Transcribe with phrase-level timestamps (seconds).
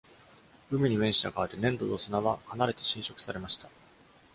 [0.71, 3.69] 海に面した側で、粘土と砂は、離れて侵食されました。